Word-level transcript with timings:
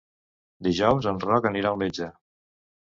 Dijous 0.69 1.11
en 1.13 1.21
Roc 1.27 1.51
anirà 1.53 1.75
al 1.75 1.81
metge. 1.87 2.13